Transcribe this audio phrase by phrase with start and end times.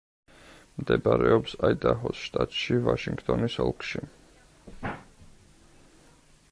[0.77, 4.05] მდებარეობს აიდაჰოს შტატში, ვაშინგტონის ოლქში.